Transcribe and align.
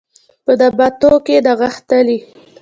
په 0.45 0.51
نباتو 0.59 1.11
کې 1.25 1.35
نغښتلي 1.45 2.17